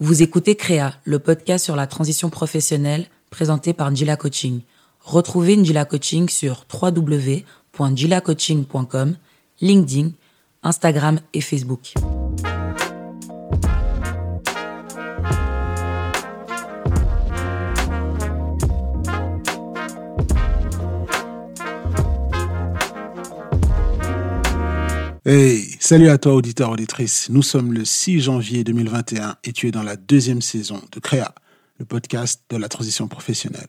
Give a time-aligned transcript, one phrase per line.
[0.00, 4.62] Vous écoutez Créa, le podcast sur la transition professionnelle présenté par Njila Coaching.
[4.98, 9.16] Retrouvez Njila Coaching sur www.njilacoaching.com,
[9.60, 10.10] LinkedIn,
[10.64, 11.94] Instagram et Facebook.
[25.26, 27.30] Hey, salut à toi auditeur auditrice.
[27.30, 31.34] Nous sommes le 6 janvier 2021 et tu es dans la deuxième saison de Créa,
[31.78, 33.68] le podcast de la transition professionnelle.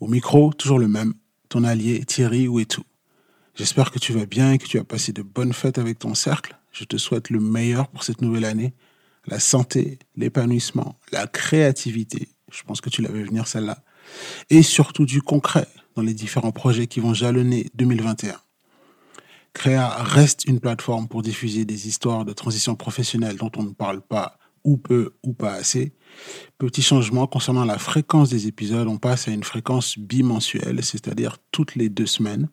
[0.00, 1.14] Au micro, toujours le même,
[1.48, 2.82] ton allié Thierry Ouetou.
[3.54, 6.12] J'espère que tu vas bien et que tu as passé de bonnes fêtes avec ton
[6.12, 6.58] cercle.
[6.72, 8.74] Je te souhaite le meilleur pour cette nouvelle année.
[9.26, 12.28] La santé, l'épanouissement, la créativité.
[12.50, 13.82] Je pense que tu l'avais venir celle-là.
[14.50, 18.38] Et surtout du concret dans les différents projets qui vont jalonner 2021.
[19.52, 24.00] Créa reste une plateforme pour diffuser des histoires de transition professionnelle dont on ne parle
[24.00, 25.92] pas ou peu ou pas assez.
[26.58, 31.74] Petit changement concernant la fréquence des épisodes, on passe à une fréquence bimensuelle, c'est-à-dire toutes
[31.74, 32.48] les deux semaines,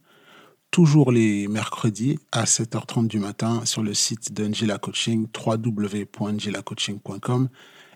[0.72, 7.50] toujours les mercredis à 7h30 du matin sur le site d'Angela Coaching, www.angelacoaching.com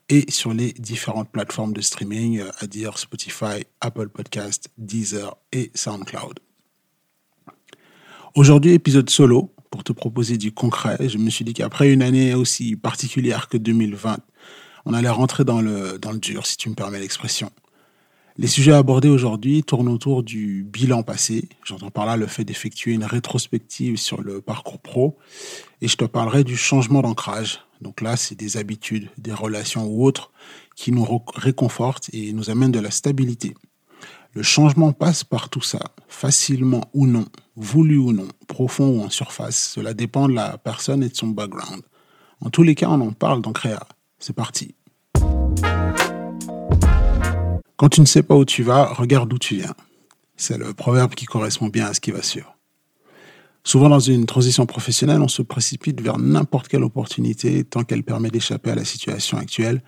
[0.09, 5.71] et sur les différentes plateformes de streaming, euh, à dire Spotify, Apple Podcast, Deezer et
[5.75, 6.39] SoundCloud.
[8.35, 10.97] Aujourd'hui, épisode solo pour te proposer du concret.
[11.07, 14.17] Je me suis dit qu'après une année aussi particulière que 2020,
[14.85, 17.51] on allait rentrer dans le, dans le dur, si tu me permets l'expression.
[18.39, 21.47] Les sujets abordés aujourd'hui tournent autour du bilan passé.
[21.63, 25.15] J'entends par là le fait d'effectuer une rétrospective sur le parcours pro.
[25.81, 27.59] Et je te parlerai du changement d'ancrage.
[27.81, 30.31] Donc là, c'est des habitudes, des relations ou autres
[30.75, 33.53] qui nous réconfortent et nous amènent de la stabilité.
[34.33, 39.09] Le changement passe par tout ça, facilement ou non, voulu ou non, profond ou en
[39.09, 39.71] surface.
[39.75, 41.81] Cela dépend de la personne et de son background.
[42.41, 43.87] En tous les cas, on en parle dans Créa.
[44.19, 44.75] C'est parti.
[47.77, 49.73] Quand tu ne sais pas où tu vas, regarde d'où tu viens.
[50.35, 52.55] C'est le proverbe qui correspond bien à ce qui va sur.
[53.65, 58.29] Souvent dans une transition professionnelle, on se précipite vers n'importe quelle opportunité tant qu'elle permet
[58.29, 59.83] d'échapper à la situation actuelle,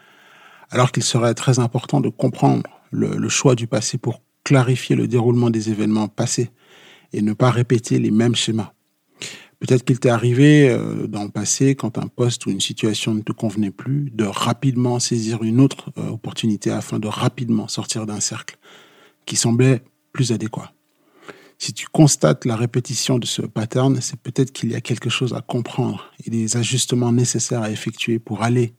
[0.70, 5.08] alors qu'il serait très important de comprendre le, le choix du passé pour clarifier le
[5.08, 6.52] déroulement des événements passés
[7.16, 8.74] et ne pas répéter les mêmes schémas.
[9.60, 13.22] Peut-être qu'il t'est arrivé euh, dans le passé, quand un poste ou une situation ne
[13.22, 18.20] te convenait plus, de rapidement saisir une autre euh, opportunité afin de rapidement sortir d'un
[18.20, 18.58] cercle
[19.26, 19.82] qui semblait
[20.12, 20.72] plus adéquat.
[21.58, 25.34] Si tu constates la répétition de ce pattern, c'est peut-être qu'il y a quelque chose
[25.34, 28.74] à comprendre et des ajustements nécessaires à effectuer pour aller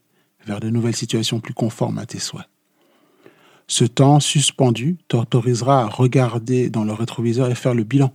[0.46, 2.46] vers de nouvelles situations plus conformes à tes souhaits.
[3.66, 8.14] Ce temps suspendu t'autorisera à regarder dans le rétroviseur et faire le bilan,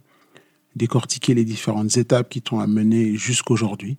[0.75, 3.97] décortiquer les différentes étapes qui t'ont amené jusqu'aujourd'hui.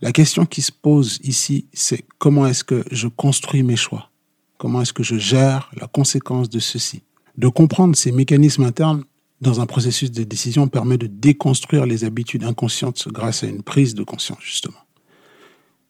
[0.00, 4.10] La question qui se pose ici, c'est comment est-ce que je construis mes choix?
[4.58, 7.02] Comment est-ce que je gère la conséquence de ceci?
[7.36, 9.04] De comprendre ces mécanismes internes
[9.40, 13.94] dans un processus de décision permet de déconstruire les habitudes inconscientes grâce à une prise
[13.94, 14.78] de conscience, justement.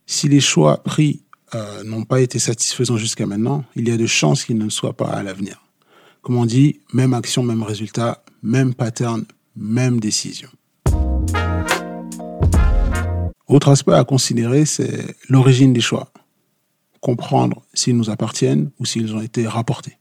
[0.06, 1.22] Si les choix pris
[1.54, 4.70] euh, n'ont pas été satisfaisants jusqu'à maintenant, il y a de chances qu'ils ne le
[4.70, 5.62] soient pas à l'avenir.
[6.22, 9.24] Comme on dit, même action, même résultat, même pattern,
[9.56, 10.48] même décision.
[13.46, 16.12] Autre aspect à considérer, c'est l'origine des choix.
[17.00, 19.98] Comprendre s'ils nous appartiennent ou s'ils ont été rapportés.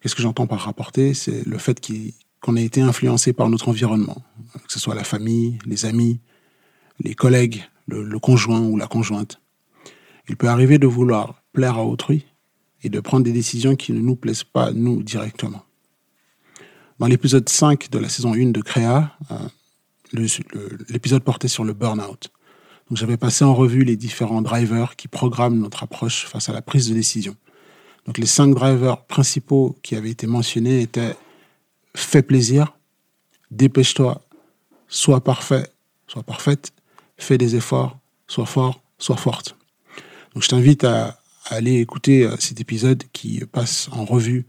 [0.00, 1.14] Qu'est-ce que j'entends par rapporter?
[1.14, 1.80] C'est le fait
[2.42, 4.22] qu'on ait été influencé par notre environnement,
[4.52, 6.20] que ce soit la famille, les amis,
[7.00, 9.40] les collègues, le conjoint ou la conjointe.
[10.28, 12.26] Il peut arriver de vouloir plaire à autrui
[12.82, 15.63] et de prendre des décisions qui ne nous plaisent pas, nous, directement.
[17.00, 20.28] Dans l'épisode 5 de la saison 1 de Créa, euh,
[20.88, 22.30] l'épisode portait sur le burn-out.
[22.92, 26.88] J'avais passé en revue les différents drivers qui programment notre approche face à la prise
[26.88, 27.34] de décision.
[28.06, 31.16] Donc les cinq drivers principaux qui avaient été mentionnés étaient
[31.96, 32.76] fais plaisir,
[33.50, 34.22] dépêche-toi,
[34.86, 35.68] sois parfait,
[36.06, 36.72] sois parfaite,
[37.16, 39.56] fais des efforts, sois fort, sois forte.
[40.34, 44.46] Donc je t'invite à, aller écouter euh, cet épisode qui passe en revue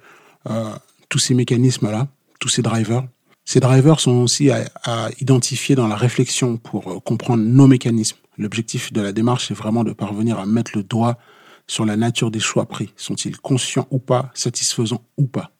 [0.49, 0.73] euh,
[1.09, 2.07] tous ces mécanismes-là,
[2.45, 3.07] tous ces drivers.
[3.43, 8.17] Ces drivers sont aussi à, à identifier dans la réflexion pour euh, comprendre nos mécanismes.
[8.37, 11.17] L'objectif de la démarche est vraiment de parvenir à mettre le doigt
[11.65, 12.93] sur la nature des choix pris.
[12.97, 15.53] Sont-ils conscients ou pas, satisfaisants ou pas?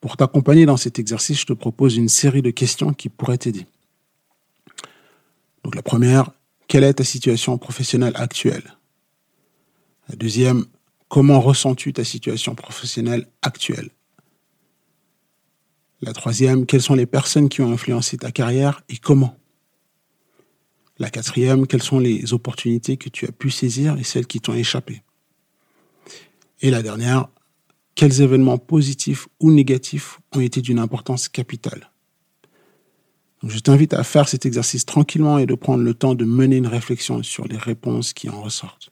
[0.00, 3.66] Pour t'accompagner dans cet exercice, je te propose une série de questions qui pourraient t'aider.
[5.64, 6.30] Donc la première,
[6.68, 8.76] quelle est ta situation professionnelle actuelle?
[10.08, 10.64] La deuxième,
[11.08, 13.90] comment ressens-tu ta situation professionnelle actuelle?
[16.04, 19.36] La troisième, quelles sont les personnes qui ont influencé ta carrière et comment?
[20.98, 24.54] La quatrième, quelles sont les opportunités que tu as pu saisir et celles qui t'ont
[24.54, 25.04] échappé?
[26.60, 27.28] Et la dernière,
[27.94, 31.92] quels événements positifs ou négatifs ont été d'une importance capitale?
[33.44, 36.66] Je t'invite à faire cet exercice tranquillement et de prendre le temps de mener une
[36.66, 38.90] réflexion sur les réponses qui en ressortent.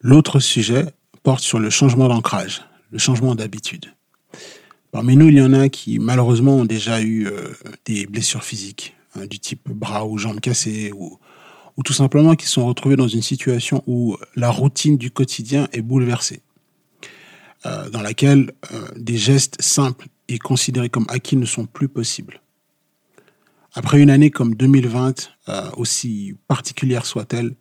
[0.00, 0.86] L'autre sujet
[1.22, 3.95] porte sur le changement d'ancrage, le changement d'habitude.
[4.92, 7.52] Parmi nous, il y en a qui malheureusement ont déjà eu euh,
[7.84, 11.18] des blessures physiques, hein, du type bras ou jambes cassées, ou,
[11.76, 15.82] ou tout simplement qui sont retrouvés dans une situation où la routine du quotidien est
[15.82, 16.40] bouleversée,
[17.66, 22.40] euh, dans laquelle euh, des gestes simples et considérés comme acquis ne sont plus possibles.
[23.74, 25.30] Après une année comme 2020,
[25.76, 27.54] aussi particulière soit-elle,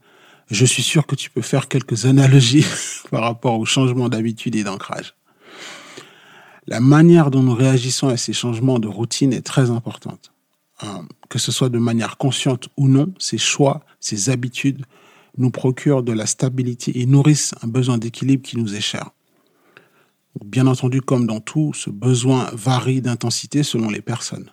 [0.50, 2.66] je suis sûr que tu peux faire quelques analogies
[3.12, 5.14] par rapport au changement d'habitude et d'ancrage.
[6.68, 10.32] La manière dont nous réagissons à ces changements de routine est très importante.
[10.84, 10.88] Euh,
[11.30, 14.84] que ce soit de manière consciente ou non, ces choix, ces habitudes
[15.38, 19.12] nous procurent de la stabilité et nourrissent un besoin d'équilibre qui nous est cher.
[20.44, 24.52] Bien entendu, comme dans tout, ce besoin varie d'intensité selon les personnes.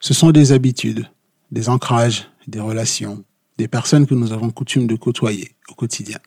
[0.00, 1.08] Ce sont des habitudes,
[1.50, 3.24] des ancrages, des relations,
[3.56, 6.18] des personnes que nous avons coutume de côtoyer au quotidien.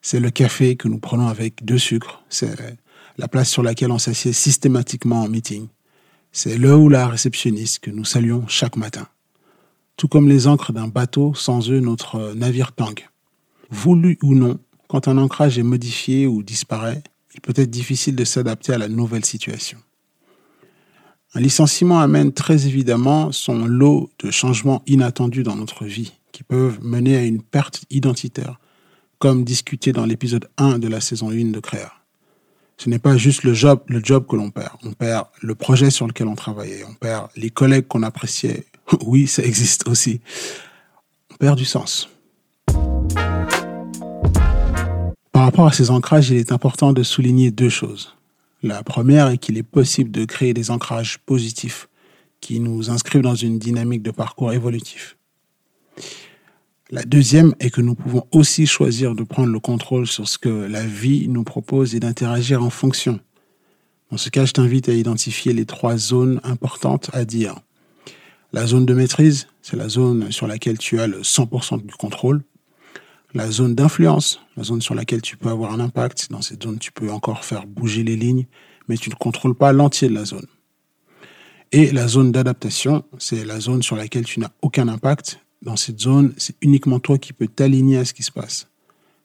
[0.00, 2.78] C'est le café que nous prenons avec deux sucres, c'est
[3.18, 5.68] la place sur laquelle on s'assied systématiquement en meeting.
[6.32, 9.08] C'est le ou la réceptionniste que nous saluons chaque matin.
[9.96, 13.08] Tout comme les ancres d'un bateau, sans eux, notre navire tangue.
[13.70, 14.58] Voulu ou non,
[14.88, 17.02] quand un ancrage est modifié ou disparaît,
[17.34, 19.78] il peut être difficile de s'adapter à la nouvelle situation.
[21.34, 26.78] Un licenciement amène très évidemment son lot de changements inattendus dans notre vie qui peuvent
[26.82, 28.60] mener à une perte identitaire,
[29.18, 31.92] comme discuté dans l'épisode 1 de la saison 1 de Créa.
[32.78, 34.74] Ce n'est pas juste le job, le job que l'on perd.
[34.84, 36.84] On perd le projet sur lequel on travaillait.
[36.84, 38.66] On perd les collègues qu'on appréciait.
[39.04, 40.20] Oui, ça existe aussi.
[41.32, 42.08] On perd du sens.
[45.32, 48.16] Par rapport à ces ancrages, il est important de souligner deux choses.
[48.62, 51.88] La première est qu'il est possible de créer des ancrages positifs
[52.40, 55.16] qui nous inscrivent dans une dynamique de parcours évolutif.
[56.90, 60.48] La deuxième est que nous pouvons aussi choisir de prendre le contrôle sur ce que
[60.48, 63.18] la vie nous propose et d'interagir en fonction.
[64.12, 67.56] Dans ce cas, je t'invite à identifier les trois zones importantes à dire.
[68.52, 72.44] La zone de maîtrise, c'est la zone sur laquelle tu as le 100% du contrôle.
[73.34, 76.30] La zone d'influence, la zone sur laquelle tu peux avoir un impact.
[76.30, 78.46] Dans cette zone, tu peux encore faire bouger les lignes,
[78.86, 80.46] mais tu ne contrôles pas l'entier de la zone.
[81.72, 86.00] Et la zone d'adaptation, c'est la zone sur laquelle tu n'as aucun impact, dans cette
[86.00, 88.68] zone, c'est uniquement toi qui peux t'aligner à ce qui se passe.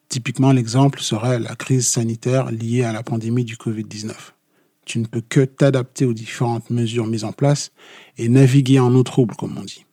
[0.10, 4.12] Typiquement, l'exemple serait la crise sanitaire liée à la pandémie du Covid-19.
[4.84, 7.72] Tu ne peux que t'adapter aux différentes mesures mises en place
[8.18, 9.86] et naviguer en eau trouble, comme on dit.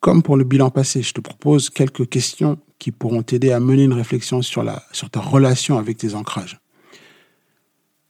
[0.00, 3.84] Comme pour le bilan passé, je te propose quelques questions qui pourront t'aider à mener
[3.84, 6.58] une réflexion sur, la, sur ta relation avec tes ancrages.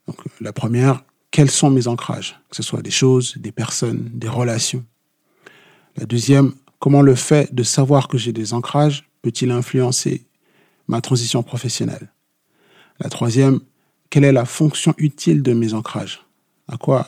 [0.06, 1.02] Donc, la première,
[1.32, 2.40] quels sont mes ancrages?
[2.48, 4.84] Que ce soit des choses, des personnes, des relations.
[5.96, 10.26] La deuxième, Comment le fait de savoir que j'ai des ancrages peut-il influencer
[10.88, 12.10] ma transition professionnelle?
[12.98, 13.60] La troisième,
[14.08, 16.24] quelle est la fonction utile de mes ancrages?
[16.68, 17.06] À quoi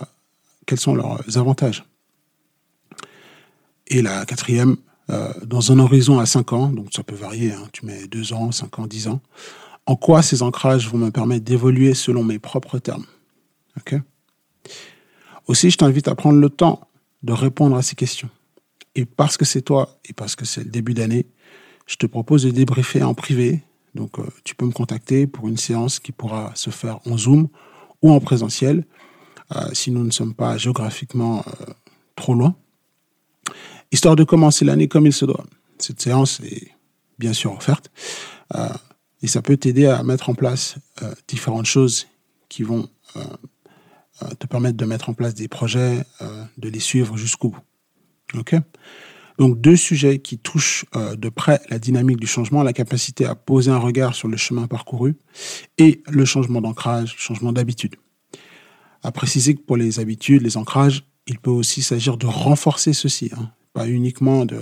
[0.66, 1.84] Quels sont leurs avantages?
[3.86, 4.76] Et la quatrième,
[5.08, 8.34] euh, dans un horizon à 5 ans, donc ça peut varier, hein, tu mets 2
[8.34, 9.22] ans, 5 ans, 10 ans,
[9.86, 13.06] en quoi ces ancrages vont me permettre d'évoluer selon mes propres termes?
[15.46, 16.88] Aussi, je t'invite à prendre le temps
[17.22, 18.28] de répondre à ces questions.
[18.94, 21.26] Et parce que c'est toi et parce que c'est le début d'année,
[21.86, 23.62] je te propose de débriefer en privé.
[23.94, 27.48] Donc, euh, tu peux me contacter pour une séance qui pourra se faire en Zoom
[28.02, 28.84] ou en présentiel,
[29.54, 31.72] euh, si nous ne sommes pas géographiquement euh,
[32.16, 32.54] trop loin,
[33.90, 35.44] histoire de commencer l'année comme il se doit.
[35.78, 36.72] Cette séance est
[37.18, 37.90] bien sûr offerte
[39.22, 40.76] et ça peut t'aider à mettre en place
[41.26, 42.06] différentes choses
[42.48, 42.88] qui vont
[44.38, 46.04] te permettre de mettre en place des projets,
[46.58, 47.62] de les suivre jusqu'au bout.
[48.38, 48.54] Ok
[49.38, 53.34] Donc deux sujets qui touchent euh, de près la dynamique du changement, la capacité à
[53.34, 55.16] poser un regard sur le chemin parcouru
[55.78, 57.96] et le changement d'ancrage, le changement d'habitude.
[59.02, 63.30] À préciser que pour les habitudes, les ancrages, il peut aussi s'agir de renforcer ceci,
[63.36, 64.60] hein, pas uniquement de,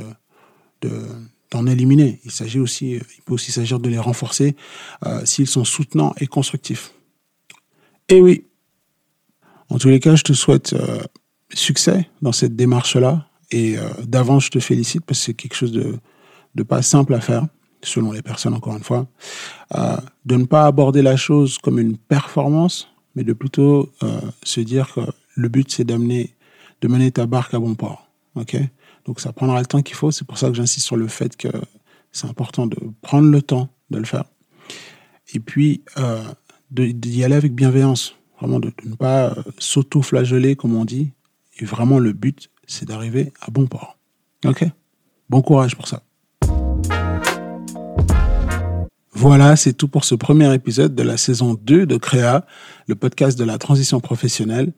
[1.50, 2.20] d'en éliminer.
[2.24, 4.56] Il s'agit aussi, il peut aussi s'agir de les renforcer
[5.06, 6.92] euh, s'ils sont soutenants et constructifs.
[8.08, 8.44] Et oui,
[9.68, 11.00] en tous les cas, je te souhaite euh,
[11.54, 13.26] succès dans cette démarche-là.
[13.50, 15.98] Et euh, d'avance, je te félicite parce que c'est quelque chose de,
[16.54, 17.46] de pas simple à faire,
[17.82, 19.06] selon les personnes, encore une fois.
[19.74, 24.60] Euh, de ne pas aborder la chose comme une performance, mais de plutôt euh, se
[24.60, 25.00] dire que
[25.34, 26.34] le but, c'est d'amener,
[26.80, 28.08] de mener ta barque à bon port.
[28.36, 28.56] OK?
[29.06, 30.10] Donc, ça prendra le temps qu'il faut.
[30.10, 31.48] C'est pour ça que j'insiste sur le fait que
[32.12, 34.24] c'est important de prendre le temps de le faire.
[35.34, 36.22] et puis euh,
[36.70, 38.14] d'y aller avec bienveillance.
[38.38, 41.12] Vraiment, de, ne pas s'auto-flageller, comme on dit.
[41.58, 43.98] Et vraiment, le but, c'est d'arriver à bon port.
[44.44, 44.64] OK?
[45.28, 46.02] Bon courage pour ça.
[49.12, 52.46] Voilà, c'est tout pour ce premier épisode de la saison 2 de Créa,
[52.86, 54.72] le podcast de la transition professionnelle.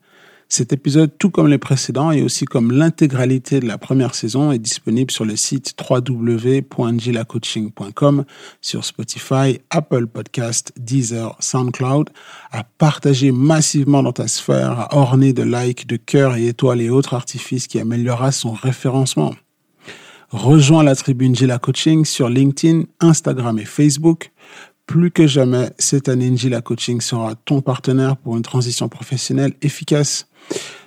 [0.55, 4.59] Cet épisode, tout comme les précédents et aussi comme l'intégralité de la première saison, est
[4.59, 8.25] disponible sur le site www.gilacoaching.com,
[8.61, 12.11] sur Spotify, Apple Podcast, Deezer, SoundCloud,
[12.51, 16.91] à partager massivement dans ta sphère, à orner de likes, de cœurs et étoiles et
[16.91, 19.33] autres artifices qui améliorera son référencement.
[20.29, 24.31] Rejoins la tribune Gila Coaching sur LinkedIn, Instagram et Facebook.
[24.85, 30.27] Plus que jamais, cette année, Gila Coaching sera ton partenaire pour une transition professionnelle efficace.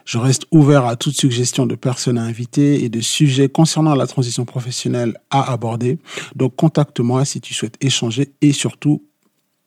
[0.04, 4.06] Je reste ouvert à toute suggestion de personnes à inviter et de sujets concernant la
[4.06, 5.98] transition professionnelle à aborder.
[6.36, 9.02] Donc contacte-moi si tu souhaites échanger et surtout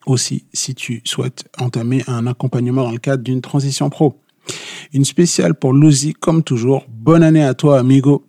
[0.06, 4.22] aussi si tu souhaites entamer un accompagnement dans le cadre d'une transition pro.
[4.94, 6.86] Une spéciale pour Lucy comme toujours.
[6.88, 8.26] Bonne année à toi amigo.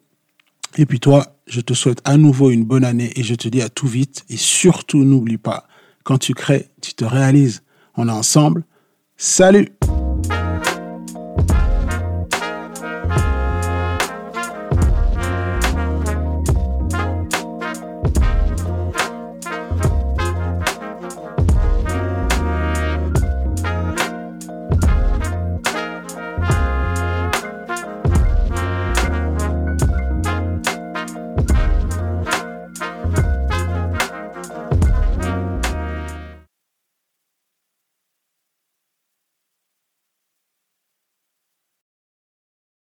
[0.78, 3.62] Et puis toi, je te souhaite à nouveau une bonne année et je te dis
[3.62, 5.66] à tout vite et surtout n'oublie pas,
[6.10, 7.62] quand tu crées, tu te réalises.
[7.96, 8.64] On est ensemble.
[9.16, 9.68] Salut